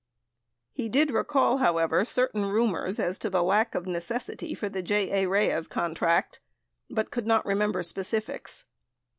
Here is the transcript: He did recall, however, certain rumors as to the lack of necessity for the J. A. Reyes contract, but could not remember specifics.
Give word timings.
He 0.73 0.89
did 0.89 1.11
recall, 1.11 1.59
however, 1.59 2.03
certain 2.05 2.45
rumors 2.47 2.97
as 2.99 3.19
to 3.19 3.29
the 3.29 3.43
lack 3.43 3.75
of 3.75 3.85
necessity 3.85 4.55
for 4.55 4.67
the 4.67 4.81
J. 4.81 5.11
A. 5.21 5.29
Reyes 5.29 5.67
contract, 5.67 6.39
but 6.89 7.11
could 7.11 7.27
not 7.27 7.45
remember 7.45 7.83
specifics. 7.83 8.65